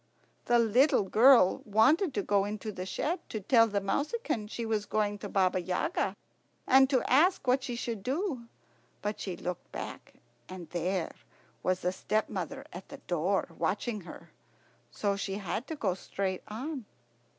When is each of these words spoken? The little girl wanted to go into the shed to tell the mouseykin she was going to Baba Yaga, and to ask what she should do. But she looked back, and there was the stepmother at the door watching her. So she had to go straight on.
The 0.45 0.57
little 0.57 1.03
girl 1.03 1.61
wanted 1.63 2.11
to 2.15 2.23
go 2.23 2.43
into 2.43 2.71
the 2.71 2.87
shed 2.87 3.19
to 3.29 3.39
tell 3.39 3.67
the 3.67 3.79
mouseykin 3.79 4.47
she 4.49 4.65
was 4.65 4.87
going 4.87 5.19
to 5.19 5.29
Baba 5.29 5.61
Yaga, 5.61 6.15
and 6.65 6.89
to 6.89 7.03
ask 7.03 7.45
what 7.45 7.61
she 7.63 7.75
should 7.75 8.01
do. 8.01 8.45
But 9.03 9.19
she 9.19 9.37
looked 9.37 9.71
back, 9.71 10.13
and 10.49 10.67
there 10.71 11.11
was 11.61 11.81
the 11.81 11.91
stepmother 11.91 12.65
at 12.73 12.89
the 12.89 12.97
door 12.97 13.49
watching 13.59 14.01
her. 14.01 14.31
So 14.89 15.15
she 15.15 15.35
had 15.35 15.67
to 15.67 15.75
go 15.75 15.93
straight 15.93 16.41
on. 16.47 16.85